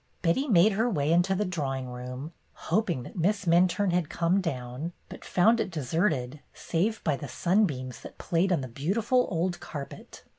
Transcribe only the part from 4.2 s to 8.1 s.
down, but found it deserted save by the sunbeams